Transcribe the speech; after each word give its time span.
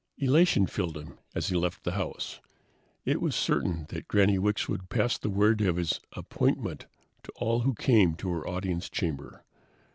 Elation 0.17 0.65
filled 0.65 0.97
him 0.97 1.19
as 1.35 1.49
he 1.49 1.55
left 1.55 1.83
the 1.83 1.91
house. 1.91 2.39
It 3.05 3.21
was 3.21 3.35
certain 3.35 3.85
that 3.89 4.07
Granny 4.07 4.39
Wicks 4.39 4.67
would 4.67 4.89
pass 4.89 5.15
the 5.19 5.29
word 5.29 5.61
of 5.61 5.75
his 5.75 5.99
"appointment" 6.13 6.87
to 7.21 7.31
all 7.35 7.59
who 7.59 7.75
came 7.75 8.15
to 8.15 8.31
her 8.31 8.47
audience 8.47 8.89
chamber. 8.89 9.43